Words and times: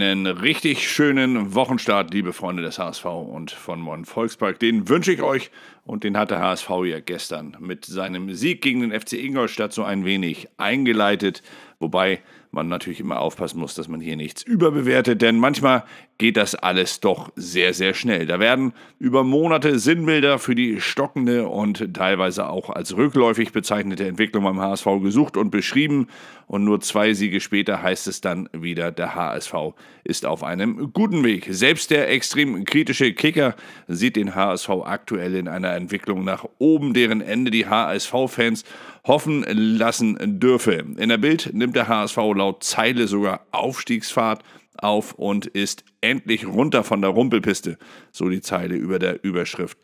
Einen 0.00 0.28
richtig 0.28 0.88
schönen 0.88 1.56
Wochenstart, 1.56 2.14
liebe 2.14 2.32
Freunde 2.32 2.62
des 2.62 2.78
HSV 2.78 3.04
und 3.04 3.50
von 3.50 3.80
Mon 3.80 4.04
Volkspark. 4.04 4.60
Den 4.60 4.88
wünsche 4.88 5.12
ich 5.12 5.22
euch 5.22 5.50
und 5.82 6.04
den 6.04 6.16
hat 6.16 6.30
der 6.30 6.38
HSV 6.38 6.70
ja 6.84 7.00
gestern 7.00 7.56
mit 7.58 7.84
seinem 7.84 8.32
Sieg 8.32 8.62
gegen 8.62 8.82
den 8.82 8.92
FC 8.92 9.14
Ingolstadt 9.14 9.72
so 9.72 9.82
ein 9.82 10.04
wenig 10.04 10.46
eingeleitet. 10.56 11.42
Wobei 11.80 12.20
man 12.52 12.68
natürlich 12.68 13.00
immer 13.00 13.18
aufpassen 13.18 13.58
muss, 13.58 13.74
dass 13.74 13.88
man 13.88 14.00
hier 14.00 14.16
nichts 14.16 14.44
überbewertet, 14.44 15.20
denn 15.20 15.36
manchmal 15.36 15.82
geht 16.18 16.36
das 16.36 16.56
alles 16.56 16.98
doch 16.98 17.30
sehr, 17.36 17.72
sehr 17.72 17.94
schnell. 17.94 18.26
Da 18.26 18.40
werden 18.40 18.72
über 18.98 19.22
Monate 19.22 19.78
Sinnbilder 19.78 20.40
für 20.40 20.56
die 20.56 20.80
stockende 20.80 21.48
und 21.48 21.94
teilweise 21.94 22.48
auch 22.48 22.70
als 22.70 22.96
rückläufig 22.96 23.52
bezeichnete 23.52 24.06
Entwicklung 24.06 24.42
beim 24.42 24.60
HSV 24.60 24.86
gesucht 25.00 25.36
und 25.36 25.50
beschrieben. 25.50 26.08
Und 26.48 26.64
nur 26.64 26.80
zwei 26.80 27.12
Siege 27.12 27.40
später 27.40 27.82
heißt 27.82 28.08
es 28.08 28.20
dann 28.20 28.48
wieder, 28.52 28.90
der 28.90 29.14
HSV 29.14 29.54
ist 30.02 30.26
auf 30.26 30.42
einem 30.42 30.92
guten 30.92 31.22
Weg. 31.22 31.46
Selbst 31.50 31.90
der 31.90 32.10
extrem 32.10 32.64
kritische 32.64 33.12
Kicker 33.12 33.54
sieht 33.86 34.16
den 34.16 34.34
HSV 34.34 34.70
aktuell 34.84 35.36
in 35.36 35.46
einer 35.46 35.74
Entwicklung 35.74 36.24
nach 36.24 36.44
oben, 36.58 36.94
deren 36.94 37.20
Ende 37.20 37.52
die 37.52 37.66
HSV-Fans 37.66 38.64
hoffen 39.06 39.44
lassen 39.48 40.40
dürfe. 40.40 40.84
In 40.96 41.10
der 41.10 41.18
Bild 41.18 41.50
nimmt 41.52 41.76
der 41.76 41.86
HSV 41.86 42.16
laut 42.34 42.64
Zeile 42.64 43.06
sogar 43.06 43.42
Aufstiegsfahrt 43.52 44.42
auf 44.82 45.14
und 45.14 45.46
ist 45.46 45.84
endlich 46.00 46.46
runter 46.46 46.84
von 46.84 47.00
der 47.00 47.10
Rumpelpiste, 47.10 47.78
so 48.12 48.28
die 48.28 48.40
Zeile 48.40 48.76
über 48.76 48.98
der 48.98 49.24
Überschrift 49.24 49.78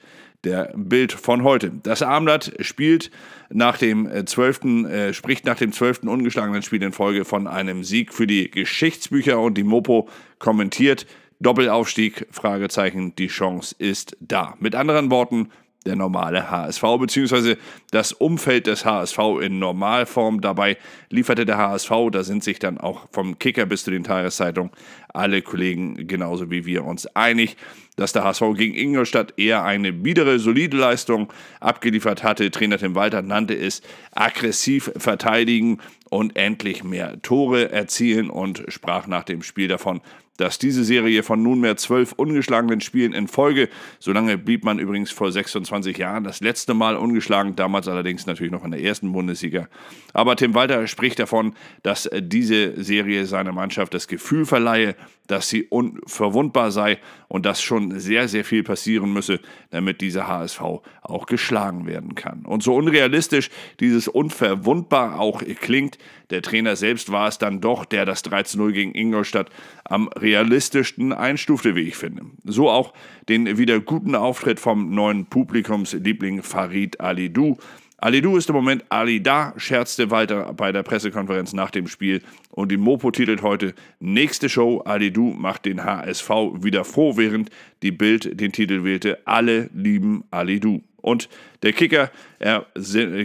der 0.44 0.72
Bild 0.76 1.12
von 1.12 1.42
heute. 1.42 1.70
Das 1.82 2.02
Armblatt 2.02 2.52
spielt 2.60 3.10
nach 3.50 3.78
dem 3.78 4.08
12., 4.26 4.60
äh, 4.64 5.08
äh, 5.08 5.14
spricht 5.14 5.44
nach 5.46 5.56
dem 5.56 5.72
zwölften 5.72 6.08
ungeschlagenen 6.08 6.62
Spiel 6.62 6.82
in 6.82 6.92
Folge 6.92 7.24
von 7.24 7.46
einem 7.46 7.82
Sieg 7.82 8.12
für 8.12 8.26
die 8.26 8.50
Geschichtsbücher 8.50 9.40
und 9.40 9.54
die 9.54 9.64
Mopo 9.64 10.08
kommentiert 10.38 11.06
Doppelaufstieg, 11.40 12.26
Fragezeichen, 12.30 13.16
die 13.16 13.26
Chance 13.26 13.74
ist 13.78 14.16
da. 14.20 14.54
Mit 14.60 14.74
anderen 14.74 15.10
Worten, 15.10 15.50
der 15.86 15.96
normale 15.96 16.50
HSV 16.50 16.82
bzw. 16.98 17.56
das 17.90 18.12
Umfeld 18.12 18.66
des 18.66 18.84
HSV 18.84 19.18
in 19.42 19.58
Normalform. 19.58 20.40
Dabei 20.40 20.78
lieferte 21.10 21.44
der 21.44 21.58
HSV, 21.58 21.90
da 22.10 22.22
sind 22.22 22.42
sich 22.42 22.58
dann 22.58 22.78
auch 22.78 23.08
vom 23.12 23.38
Kicker 23.38 23.66
bis 23.66 23.84
zu 23.84 23.90
den 23.90 24.04
Tageszeitungen 24.04 24.70
alle 25.08 25.42
Kollegen 25.42 26.06
genauso 26.06 26.50
wie 26.50 26.66
wir 26.66 26.84
uns 26.84 27.06
einig, 27.06 27.56
dass 27.96 28.12
der 28.12 28.24
HSV 28.24 28.42
gegen 28.56 28.74
Ingolstadt 28.74 29.34
eher 29.36 29.64
eine 29.64 29.92
biedere, 29.92 30.38
solide 30.38 30.76
Leistung 30.76 31.32
abgeliefert 31.60 32.22
hatte. 32.22 32.50
Trainer 32.50 32.78
Tim 32.78 32.94
Walter 32.94 33.22
nannte 33.22 33.54
es 33.54 33.82
aggressiv 34.12 34.90
verteidigen 34.96 35.78
und 36.10 36.36
endlich 36.36 36.84
mehr 36.84 37.20
Tore 37.22 37.70
erzielen 37.72 38.30
und 38.30 38.64
sprach 38.68 39.06
nach 39.06 39.24
dem 39.24 39.42
Spiel 39.42 39.68
davon, 39.68 40.00
dass 40.36 40.58
diese 40.58 40.84
Serie 40.84 41.22
von 41.22 41.42
nunmehr 41.42 41.76
zwölf 41.76 42.12
ungeschlagenen 42.12 42.80
Spielen 42.80 43.12
in 43.12 43.28
Folge, 43.28 43.68
so 44.00 44.12
lange 44.12 44.36
blieb 44.36 44.64
man 44.64 44.78
übrigens 44.78 45.12
vor 45.12 45.30
26 45.30 45.96
Jahren 45.96 46.24
das 46.24 46.40
letzte 46.40 46.74
Mal 46.74 46.96
ungeschlagen, 46.96 47.54
damals 47.54 47.86
allerdings 47.86 48.26
natürlich 48.26 48.52
noch 48.52 48.64
in 48.64 48.72
der 48.72 48.82
ersten 48.82 49.12
Bundesliga. 49.12 49.68
Aber 50.12 50.34
Tim 50.34 50.54
Walter 50.54 50.86
spricht 50.88 51.20
davon, 51.20 51.54
dass 51.82 52.10
diese 52.12 52.82
Serie 52.82 53.26
seiner 53.26 53.52
Mannschaft 53.52 53.94
das 53.94 54.08
Gefühl 54.08 54.44
verleihe, 54.44 54.96
dass 55.28 55.48
sie 55.48 55.64
unverwundbar 55.64 56.70
sei 56.70 56.98
und 57.28 57.46
dass 57.46 57.62
schon 57.62 57.83
sehr, 57.92 58.28
sehr 58.28 58.44
viel 58.44 58.62
passieren 58.62 59.12
müsse, 59.12 59.40
damit 59.70 60.00
dieser 60.00 60.28
HSV 60.28 60.60
auch 61.02 61.26
geschlagen 61.26 61.86
werden 61.86 62.14
kann. 62.14 62.44
Und 62.44 62.62
so 62.62 62.74
unrealistisch 62.74 63.50
dieses 63.80 64.08
unverwundbar 64.08 65.20
auch 65.20 65.42
klingt, 65.60 65.98
der 66.30 66.42
Trainer 66.42 66.76
selbst 66.76 67.12
war 67.12 67.28
es 67.28 67.38
dann 67.38 67.60
doch, 67.60 67.84
der 67.84 68.06
das 68.06 68.24
13-0 68.24 68.72
gegen 68.72 68.94
Ingolstadt 68.94 69.50
am 69.84 70.08
realistischsten 70.08 71.12
einstufte, 71.12 71.74
wie 71.74 71.82
ich 71.88 71.96
finde. 71.96 72.22
So 72.44 72.70
auch 72.70 72.94
den 73.28 73.58
wieder 73.58 73.80
guten 73.80 74.14
Auftritt 74.14 74.60
vom 74.60 74.94
neuen 74.94 75.26
Publikumsliebling 75.26 76.42
Farid 76.42 77.00
Alidou, 77.00 77.58
Alidou 78.04 78.36
ist 78.36 78.50
im 78.50 78.54
Moment 78.54 78.84
Ali 78.90 79.22
da, 79.22 79.54
scherzte 79.56 80.10
Walter 80.10 80.52
bei 80.52 80.72
der 80.72 80.82
Pressekonferenz 80.82 81.54
nach 81.54 81.70
dem 81.70 81.88
Spiel. 81.88 82.20
Und 82.50 82.70
die 82.70 82.76
Mopo 82.76 83.10
titelt 83.10 83.40
heute 83.40 83.72
Nächste 83.98 84.50
Show. 84.50 84.80
Alidou 84.80 85.32
macht 85.32 85.64
den 85.64 85.82
HSV 85.82 86.28
wieder 86.60 86.84
froh, 86.84 87.16
während 87.16 87.48
die 87.82 87.92
Bild 87.92 88.38
den 88.38 88.52
Titel 88.52 88.84
wählte 88.84 89.26
Alle 89.26 89.70
lieben 89.72 90.22
Alidou. 90.30 90.82
Und 90.98 91.30
der 91.62 91.72
Kicker, 91.72 92.10
er 92.38 92.66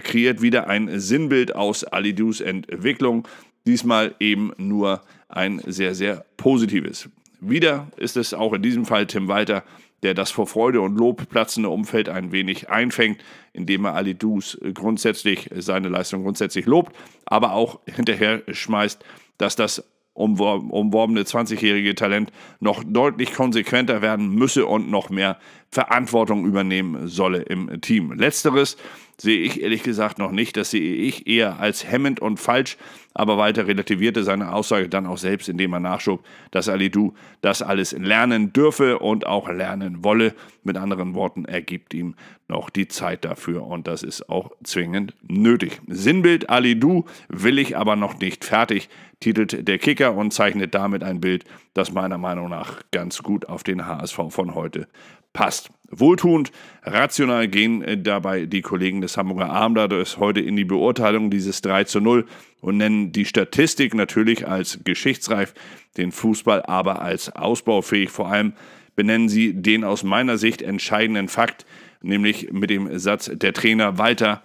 kreiert 0.01 0.41
wieder 0.41 0.69
ein 0.69 0.97
Sinnbild 0.97 1.53
aus 1.53 1.83
Alidous 1.83 2.39
Entwicklung. 2.39 3.27
Diesmal 3.67 4.15
eben 4.21 4.53
nur 4.55 5.01
ein 5.27 5.59
sehr, 5.65 5.93
sehr 5.93 6.23
positives. 6.37 7.09
Wieder 7.41 7.87
ist 7.97 8.15
es 8.15 8.33
auch 8.33 8.53
in 8.53 8.61
diesem 8.61 8.85
Fall 8.85 9.07
Tim 9.07 9.27
Walter, 9.27 9.65
der 10.03 10.13
das 10.13 10.31
vor 10.31 10.47
Freude 10.47 10.81
und 10.81 10.97
Lob 10.97 11.29
platzende 11.29 11.69
Umfeld 11.69 12.09
ein 12.09 12.31
wenig 12.31 12.69
einfängt, 12.69 13.23
indem 13.53 13.85
er 13.85 13.95
Ali 13.95 14.15
Dus 14.15 14.57
grundsätzlich 14.73 15.49
seine 15.57 15.89
Leistung 15.89 16.23
grundsätzlich 16.23 16.65
lobt, 16.65 16.95
aber 17.25 17.53
auch 17.53 17.79
hinterher 17.85 18.41
schmeißt, 18.47 19.03
dass 19.37 19.55
das 19.55 19.83
umworbene 20.13 21.21
20-jährige 21.21 21.95
Talent 21.95 22.31
noch 22.59 22.83
deutlich 22.85 23.33
konsequenter 23.33 24.01
werden 24.01 24.29
müsse 24.29 24.65
und 24.65 24.89
noch 24.89 25.09
mehr 25.09 25.37
Verantwortung 25.69 26.45
übernehmen 26.45 27.07
solle 27.07 27.43
im 27.43 27.79
Team. 27.79 28.11
Letzteres 28.11 28.75
sehe 29.21 29.39
ich 29.41 29.61
ehrlich 29.61 29.83
gesagt 29.83 30.17
noch 30.17 30.31
nicht. 30.31 30.57
Das 30.57 30.71
sehe 30.71 30.95
ich 30.95 31.27
eher 31.27 31.59
als 31.59 31.89
hemmend 31.89 32.19
und 32.19 32.39
falsch. 32.39 32.77
Aber 33.13 33.37
weiter 33.37 33.67
relativierte 33.67 34.23
seine 34.23 34.53
Aussage 34.53 34.87
dann 34.87 35.05
auch 35.05 35.17
selbst, 35.17 35.49
indem 35.49 35.73
er 35.73 35.79
nachschob, 35.79 36.23
dass 36.51 36.69
Alidou 36.69 37.13
das 37.41 37.61
alles 37.61 37.91
lernen 37.91 38.53
dürfe 38.53 38.99
und 38.99 39.25
auch 39.25 39.49
lernen 39.49 40.03
wolle. 40.03 40.35
Mit 40.63 40.77
anderen 40.77 41.15
Worten, 41.15 41.45
er 41.45 41.61
gibt 41.61 41.93
ihm 41.93 42.15
noch 42.47 42.69
die 42.69 42.87
Zeit 42.87 43.25
dafür 43.25 43.65
und 43.65 43.87
das 43.87 44.03
ist 44.03 44.29
auch 44.29 44.51
zwingend 44.63 45.15
nötig. 45.27 45.81
Sinnbild 45.87 46.49
Alidou 46.49 47.05
will 47.27 47.59
ich 47.59 47.75
aber 47.77 47.95
noch 47.95 48.19
nicht 48.19 48.45
fertig, 48.45 48.89
titelt 49.19 49.67
der 49.67 49.79
Kicker 49.79 50.15
und 50.15 50.31
zeichnet 50.31 50.75
damit 50.75 51.03
ein 51.03 51.19
Bild, 51.19 51.45
das 51.73 51.91
meiner 51.91 52.17
Meinung 52.17 52.49
nach 52.49 52.81
ganz 52.91 53.23
gut 53.23 53.49
auf 53.49 53.63
den 53.63 53.85
HSV 53.85 54.19
von 54.29 54.55
heute 54.55 54.87
passt. 55.33 55.71
Wohltuend, 55.91 56.51
rational 56.83 57.47
gehen 57.47 57.81
äh, 57.81 57.97
dabei 57.97 58.45
die 58.45 58.61
Kollegen 58.61 59.01
des 59.01 59.17
Hamburger 59.17 59.49
Abendblattes 59.49 60.17
heute 60.17 60.39
in 60.39 60.55
die 60.55 60.65
Beurteilung 60.65 61.29
dieses 61.29 61.61
3 61.61 61.85
zu 61.85 61.99
0 61.99 62.25
und 62.61 62.77
nennen 62.77 63.11
die 63.11 63.25
Statistik 63.25 63.93
natürlich 63.93 64.47
als 64.47 64.79
geschichtsreif, 64.83 65.53
den 65.97 66.11
Fußball 66.11 66.63
aber 66.63 67.01
als 67.01 67.35
ausbaufähig. 67.35 68.09
Vor 68.09 68.29
allem 68.29 68.53
benennen 68.95 69.29
sie 69.29 69.53
den 69.53 69.83
aus 69.83 70.03
meiner 70.03 70.37
Sicht 70.37 70.61
entscheidenden 70.61 71.27
Fakt, 71.27 71.65
nämlich 72.01 72.51
mit 72.51 72.69
dem 72.69 72.99
Satz, 72.99 73.31
der 73.33 73.53
Trainer 73.53 73.97
Walter 73.97 74.43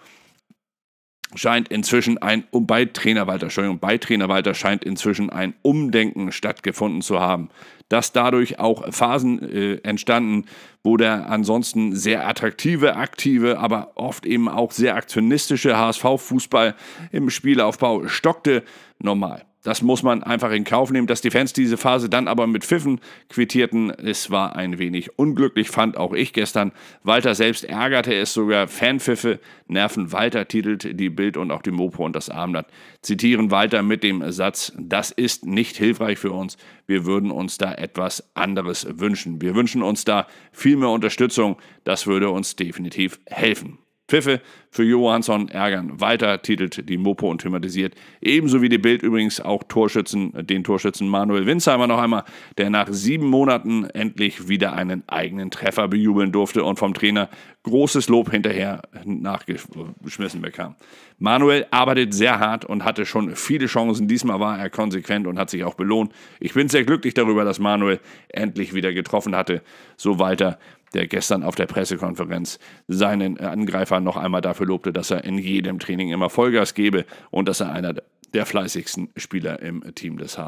scheint 1.34 1.68
inzwischen 1.68 2.18
ein, 2.18 2.44
bei 2.52 2.84
Trainer 2.84 3.26
Walter, 3.26 3.44
Entschuldigung, 3.44 3.78
bei 3.78 3.98
Trainer 3.98 4.28
Walter 4.28 4.54
scheint 4.54 4.84
inzwischen 4.84 5.30
ein 5.30 5.54
Umdenken 5.62 6.32
stattgefunden 6.32 7.02
zu 7.02 7.20
haben. 7.20 7.50
Dass 7.88 8.12
dadurch 8.12 8.58
auch 8.58 8.92
Phasen 8.92 9.42
äh, 9.42 9.74
entstanden, 9.82 10.46
wo 10.82 10.96
der 10.96 11.28
ansonsten 11.28 11.94
sehr 11.94 12.26
attraktive, 12.26 12.96
aktive, 12.96 13.58
aber 13.58 13.92
oft 13.96 14.26
eben 14.26 14.48
auch 14.48 14.72
sehr 14.72 14.96
aktionistische 14.96 15.76
HSV-Fußball 15.76 16.74
im 17.12 17.30
Spielaufbau 17.30 18.06
stockte, 18.08 18.62
normal. 18.98 19.44
Das 19.64 19.80
muss 19.80 20.02
man 20.02 20.22
einfach 20.22 20.52
in 20.52 20.64
Kauf 20.64 20.90
nehmen. 20.90 21.06
Dass 21.06 21.22
die 21.22 21.30
Fans 21.30 21.54
diese 21.54 21.78
Phase 21.78 22.08
dann 22.08 22.28
aber 22.28 22.46
mit 22.46 22.64
Pfiffen 22.64 23.00
quittierten, 23.30 23.90
es 23.90 24.30
war 24.30 24.54
ein 24.54 24.78
wenig 24.78 25.18
unglücklich, 25.18 25.70
fand 25.70 25.96
auch 25.96 26.12
ich 26.12 26.34
gestern. 26.34 26.70
Walter 27.02 27.34
selbst 27.34 27.64
ärgerte 27.64 28.14
es 28.14 28.34
sogar. 28.34 28.68
Fanpfiffe 28.68 29.40
nerven 29.66 30.12
Walter, 30.12 30.46
titelt 30.46 31.00
die 31.00 31.08
Bild 31.08 31.38
und 31.38 31.50
auch 31.50 31.62
die 31.62 31.70
Mopo 31.70 32.04
und 32.04 32.14
das 32.14 32.28
Abendblatt. 32.28 32.66
Zitieren 33.00 33.50
Walter 33.50 33.82
mit 33.82 34.04
dem 34.04 34.30
Satz, 34.30 34.72
das 34.78 35.10
ist 35.10 35.46
nicht 35.46 35.76
hilfreich 35.76 36.18
für 36.18 36.32
uns. 36.32 36.58
Wir 36.86 37.06
würden 37.06 37.30
uns 37.30 37.56
da 37.56 37.72
etwas 37.72 38.22
anderes 38.34 38.86
wünschen. 38.98 39.40
Wir 39.40 39.54
wünschen 39.54 39.82
uns 39.82 40.04
da 40.04 40.26
viel 40.52 40.76
mehr 40.76 40.90
Unterstützung. 40.90 41.56
Das 41.84 42.06
würde 42.06 42.28
uns 42.28 42.54
definitiv 42.54 43.18
helfen. 43.26 43.78
Pfiffe 44.06 44.40
für 44.70 44.82
Johansson 44.82 45.48
ärgern 45.48 46.00
weiter, 46.00 46.42
titelt 46.42 46.88
die 46.88 46.98
Mopo 46.98 47.30
und 47.30 47.40
thematisiert. 47.40 47.94
Ebenso 48.20 48.60
wie 48.60 48.68
die 48.68 48.78
Bild 48.78 49.02
übrigens 49.02 49.40
auch 49.40 49.62
Torschützen, 49.62 50.32
den 50.46 50.62
Torschützen 50.62 51.08
Manuel 51.08 51.46
Winsheimer 51.46 51.86
noch 51.86 51.98
einmal, 51.98 52.24
der 52.58 52.68
nach 52.70 52.88
sieben 52.90 53.28
Monaten 53.28 53.84
endlich 53.84 54.48
wieder 54.48 54.74
einen 54.74 55.04
eigenen 55.06 55.50
Treffer 55.50 55.88
bejubeln 55.88 56.32
durfte 56.32 56.64
und 56.64 56.78
vom 56.78 56.92
Trainer 56.92 57.30
großes 57.62 58.08
Lob 58.08 58.30
hinterher 58.30 58.82
nachgeschmissen 59.04 60.42
bekam. 60.42 60.74
Manuel 61.18 61.66
arbeitet 61.70 62.12
sehr 62.12 62.38
hart 62.38 62.64
und 62.64 62.84
hatte 62.84 63.06
schon 63.06 63.34
viele 63.36 63.66
Chancen. 63.66 64.06
Diesmal 64.06 64.38
war 64.38 64.58
er 64.58 64.68
konsequent 64.68 65.26
und 65.26 65.38
hat 65.38 65.48
sich 65.48 65.64
auch 65.64 65.74
belohnt. 65.74 66.12
Ich 66.40 66.52
bin 66.52 66.68
sehr 66.68 66.84
glücklich 66.84 67.14
darüber, 67.14 67.44
dass 67.44 67.58
Manuel 67.58 68.00
endlich 68.28 68.74
wieder 68.74 68.92
getroffen 68.92 69.34
hatte. 69.34 69.62
So 69.96 70.18
weiter 70.18 70.58
der 70.94 71.06
gestern 71.06 71.42
auf 71.42 71.54
der 71.54 71.66
Pressekonferenz 71.66 72.58
seinen 72.88 73.38
Angreifer 73.38 74.00
noch 74.00 74.16
einmal 74.16 74.40
dafür 74.40 74.66
lobte, 74.66 74.92
dass 74.92 75.10
er 75.10 75.24
in 75.24 75.38
jedem 75.38 75.78
Training 75.78 76.10
immer 76.10 76.30
Vollgas 76.30 76.74
gebe 76.74 77.04
und 77.30 77.48
dass 77.48 77.60
er 77.60 77.72
einer 77.72 77.94
der 78.32 78.46
fleißigsten 78.46 79.10
Spieler 79.16 79.60
im 79.60 79.94
Team 79.94 80.18
des 80.18 80.38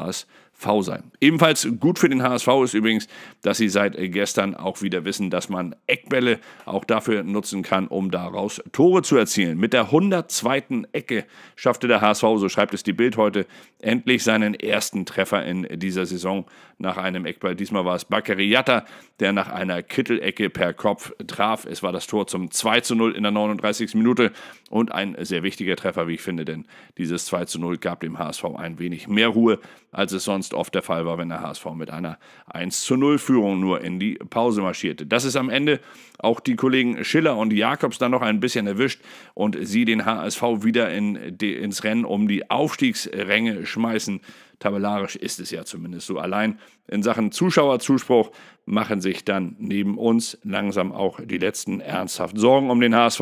HSV 0.57 0.85
sein. 0.85 1.11
Ebenfalls 1.21 1.67
gut 1.79 1.99
für 1.99 2.09
den 2.09 2.23
HSV 2.23 2.47
ist 2.63 2.73
übrigens, 2.73 3.07
dass 3.41 3.57
sie 3.57 3.69
seit 3.69 3.95
gestern 4.11 4.55
auch 4.55 4.81
wieder 4.81 5.05
wissen, 5.05 5.29
dass 5.29 5.49
man 5.49 5.75
Eckbälle 5.87 6.39
auch 6.65 6.83
dafür 6.83 7.23
nutzen 7.23 7.63
kann, 7.63 7.87
um 7.87 8.11
daraus 8.11 8.61
Tore 8.71 9.01
zu 9.01 9.17
erzielen. 9.17 9.57
Mit 9.57 9.73
der 9.73 9.85
102. 9.85 10.83
Ecke 10.91 11.25
schaffte 11.55 11.87
der 11.87 12.01
HSV, 12.01 12.23
so 12.37 12.49
schreibt 12.49 12.73
es 12.73 12.83
die 12.83 12.93
Bild 12.93 13.17
heute, 13.17 13.45
endlich 13.79 14.23
seinen 14.23 14.53
ersten 14.55 15.05
Treffer 15.05 15.45
in 15.45 15.67
dieser 15.79 16.05
Saison 16.05 16.45
nach 16.79 16.97
einem 16.97 17.25
Eckball. 17.25 17.55
Diesmal 17.55 17.85
war 17.85 17.95
es 17.95 18.05
Bakary 18.05 18.49
Yatta, 18.49 18.85
der 19.19 19.33
nach 19.33 19.49
einer 19.49 19.81
Kittelecke 19.81 20.49
per 20.49 20.73
Kopf 20.73 21.11
traf. 21.25 21.65
Es 21.65 21.81
war 21.81 21.91
das 21.91 22.07
Tor 22.07 22.27
zum 22.27 22.51
2 22.51 22.81
zu 22.81 22.95
0 22.95 23.15
in 23.15 23.23
der 23.23 23.31
39. 23.31 23.95
Minute 23.95 24.31
und 24.69 24.91
ein 24.91 25.15
sehr 25.19 25.43
wichtiger 25.43 25.75
Treffer, 25.75 26.07
wie 26.07 26.15
ich 26.15 26.21
finde, 26.21 26.45
denn 26.45 26.65
dieses 26.97 27.25
2 27.25 27.45
zu 27.45 27.59
0 27.59 27.77
gab 27.77 28.01
dem 28.01 28.19
HSV 28.19 28.45
ein 28.57 28.79
wenig 28.79 29.07
mehr 29.07 29.29
Ruhe, 29.29 29.59
als 29.91 30.11
es 30.11 30.23
sonst 30.23 30.46
oft 30.53 30.73
der 30.75 30.81
Fall 30.81 31.05
war, 31.05 31.17
wenn 31.17 31.29
der 31.29 31.41
HSV 31.41 31.65
mit 31.75 31.89
einer 31.89 32.17
1 32.47 32.81
zu 32.81 32.95
0 32.95 33.17
Führung 33.19 33.59
nur 33.59 33.81
in 33.81 33.99
die 33.99 34.15
Pause 34.15 34.61
marschierte. 34.61 35.05
Das 35.05 35.23
ist 35.23 35.35
am 35.35 35.49
Ende 35.49 35.79
auch 36.19 36.39
die 36.39 36.55
Kollegen 36.55 37.03
Schiller 37.03 37.37
und 37.37 37.53
Jakobs 37.53 37.97
dann 37.97 38.11
noch 38.11 38.21
ein 38.21 38.39
bisschen 38.39 38.67
erwischt 38.67 39.01
und 39.33 39.57
sie 39.61 39.85
den 39.85 40.05
HSV 40.05 40.41
wieder 40.59 40.91
in, 40.91 41.15
ins 41.15 41.83
Rennen 41.83 42.05
um 42.05 42.27
die 42.27 42.49
Aufstiegsränge 42.49 43.65
schmeißen. 43.65 44.21
Tabellarisch 44.59 45.15
ist 45.15 45.39
es 45.39 45.51
ja 45.51 45.63
zumindest 45.65 46.07
so. 46.07 46.17
Allein 46.17 46.57
in 46.87 47.03
Sachen 47.03 47.31
Zuschauerzuspruch 47.31 48.31
machen 48.65 49.01
sich 49.01 49.23
dann 49.23 49.55
neben 49.59 49.95
uns 49.97 50.39
langsam 50.43 50.91
auch 50.91 51.19
die 51.23 51.37
letzten 51.37 51.79
ernsthaft 51.79 52.37
Sorgen 52.37 52.71
um 52.71 52.81
den 52.81 52.95
HSV, 52.95 53.21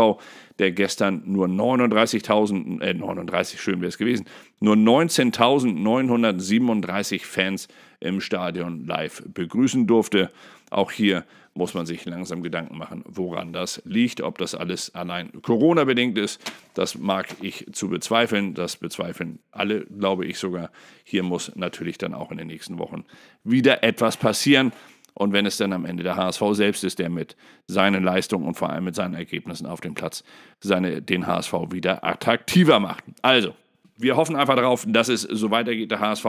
der 0.60 0.72
gestern 0.72 1.24
nur 1.26 1.48
39.000, 1.48 2.82
äh 2.82 2.94
39, 2.94 3.60
schön 3.62 3.82
wäre 3.82 3.90
es 3.90 3.98
gewesen, 3.98 4.26
nur 4.60 4.76
19.937 4.76 7.26
Fans 7.26 7.68
im 8.00 8.22
Stadion 8.22 8.86
live 8.86 9.24
begrüßen 9.28 9.88
durfte. 9.88 10.32
Auch 10.76 10.92
hier 10.92 11.24
muss 11.54 11.74
man 11.74 11.86
sich 11.86 12.04
langsam 12.04 12.44
Gedanken 12.44 12.78
machen, 12.78 13.02
woran 13.08 13.54
das 13.54 13.82
liegt. 13.86 14.20
Ob 14.20 14.38
das 14.40 14.54
alles 14.56 14.94
allein 14.94 15.32
Corona-bedingt 15.42 16.18
ist, 16.18 16.42
das 16.74 16.98
mag 16.98 17.28
ich 17.42 17.66
zu 17.72 17.88
bezweifeln. 17.88 18.56
Das 18.56 18.76
bezweifeln 18.76 19.40
alle, 19.52 19.86
glaube 19.86 20.26
ich 20.26 20.38
sogar. 20.38 20.70
Hier 21.06 21.24
muss 21.24 21.56
natürlich 21.56 21.98
dann 21.98 22.14
auch 22.14 22.30
in 22.30 22.38
den 22.38 22.48
nächsten 22.48 22.78
Wochen 22.78 23.06
wieder 23.46 23.84
etwas 23.84 24.18
passieren. 24.18 24.74
Und 25.14 25.32
wenn 25.32 25.46
es 25.46 25.56
dann 25.56 25.72
am 25.72 25.86
Ende 25.86 26.04
der 26.04 26.18
HSV 26.18 26.44
selbst 26.52 26.84
ist, 26.84 27.00
der 27.00 27.10
mit 27.10 27.38
seinen 27.68 28.04
Leistungen 28.04 28.46
und 28.46 28.56
vor 28.56 28.70
allem 28.70 28.84
mit 28.84 28.96
seinen 28.96 29.14
Ergebnissen 29.14 29.66
auf 29.66 29.80
dem 29.80 29.94
Platz 29.94 30.26
seine, 30.60 31.02
den 31.02 31.26
HSV 31.26 31.54
wieder 31.70 32.04
attraktiver 32.04 32.82
macht. 32.82 33.06
Also, 33.22 33.56
wir 33.98 34.18
hoffen 34.18 34.36
einfach 34.36 34.58
darauf, 34.58 34.86
dass 34.88 35.08
es 35.08 35.22
so 35.22 35.52
weitergeht. 35.52 35.90
Der 35.90 36.02
HSV 36.02 36.26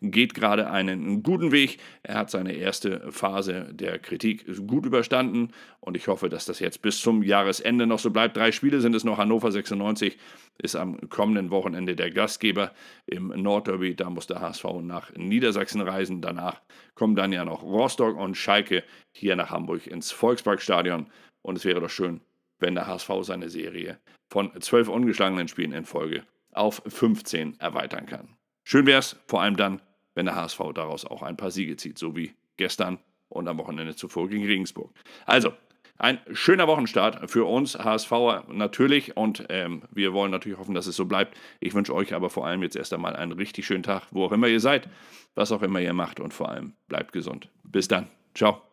geht 0.00 0.32
gerade 0.32 0.70
einen 0.70 1.22
guten 1.22 1.52
Weg. 1.52 1.78
Er 2.02 2.16
hat 2.16 2.30
seine 2.30 2.52
erste 2.54 3.12
Phase 3.12 3.68
der 3.72 3.98
Kritik 3.98 4.46
gut 4.66 4.86
überstanden 4.86 5.52
und 5.80 5.98
ich 5.98 6.08
hoffe, 6.08 6.30
dass 6.30 6.46
das 6.46 6.60
jetzt 6.60 6.80
bis 6.80 7.00
zum 7.00 7.22
Jahresende 7.22 7.86
noch 7.86 7.98
so 7.98 8.10
bleibt. 8.10 8.38
Drei 8.38 8.52
Spiele 8.52 8.80
sind 8.80 8.94
es 8.94 9.04
noch. 9.04 9.18
Hannover 9.18 9.52
96 9.52 10.16
ist 10.58 10.76
am 10.76 11.10
kommenden 11.10 11.50
Wochenende 11.50 11.94
der 11.94 12.10
Gastgeber 12.10 12.72
im 13.04 13.28
Nordderby. 13.28 13.94
Da 13.94 14.08
muss 14.08 14.26
der 14.26 14.40
HSV 14.40 14.64
nach 14.80 15.12
Niedersachsen 15.14 15.82
reisen. 15.82 16.22
Danach 16.22 16.62
kommen 16.94 17.16
dann 17.16 17.32
ja 17.32 17.44
noch 17.44 17.62
Rostock 17.62 18.16
und 18.16 18.36
Schalke 18.36 18.82
hier 19.12 19.36
nach 19.36 19.50
Hamburg 19.50 19.86
ins 19.86 20.10
Volksparkstadion. 20.10 21.06
Und 21.42 21.56
es 21.56 21.66
wäre 21.66 21.80
doch 21.80 21.90
schön, 21.90 22.22
wenn 22.60 22.74
der 22.74 22.86
HSV 22.86 23.10
seine 23.22 23.50
Serie 23.50 23.98
von 24.30 24.50
zwölf 24.60 24.88
ungeschlagenen 24.88 25.48
Spielen 25.48 25.72
in 25.72 25.84
Folge 25.84 26.22
auf 26.52 26.82
15 26.86 27.58
erweitern 27.60 28.06
kann. 28.06 28.36
Schön 28.64 28.86
wäre 28.86 28.98
es, 29.00 29.16
vor 29.26 29.42
allem 29.42 29.56
dann, 29.56 29.80
wenn 30.14 30.26
der 30.26 30.36
HSV 30.36 30.60
daraus 30.74 31.04
auch 31.04 31.22
ein 31.22 31.36
paar 31.36 31.50
Siege 31.50 31.76
zieht, 31.76 31.98
so 31.98 32.16
wie 32.16 32.34
gestern 32.56 32.98
und 33.28 33.48
am 33.48 33.58
Wochenende 33.58 33.94
zuvor 33.96 34.28
gegen 34.28 34.44
Regensburg. 34.44 34.92
Also, 35.26 35.52
ein 36.00 36.18
schöner 36.32 36.66
Wochenstart 36.66 37.30
für 37.30 37.44
uns 37.44 37.78
HSVer 37.78 38.44
natürlich 38.48 39.18
und 39.18 39.44
ähm, 39.50 39.82
wir 39.90 40.14
wollen 40.14 40.30
natürlich 40.30 40.58
hoffen, 40.58 40.74
dass 40.74 40.86
es 40.86 40.96
so 40.96 41.04
bleibt. 41.04 41.36
Ich 41.60 41.74
wünsche 41.74 41.94
euch 41.94 42.14
aber 42.14 42.30
vor 42.30 42.46
allem 42.46 42.62
jetzt 42.62 42.74
erst 42.74 42.94
einmal 42.94 43.16
einen 43.16 43.32
richtig 43.32 43.66
schönen 43.66 43.82
Tag, 43.82 44.04
wo 44.10 44.24
auch 44.24 44.32
immer 44.32 44.48
ihr 44.48 44.60
seid, 44.60 44.88
was 45.34 45.52
auch 45.52 45.62
immer 45.62 45.80
ihr 45.80 45.92
macht 45.92 46.18
und 46.18 46.32
vor 46.32 46.48
allem 46.48 46.72
bleibt 46.88 47.12
gesund. 47.12 47.50
Bis 47.64 47.86
dann. 47.86 48.06
Ciao. 48.34 48.69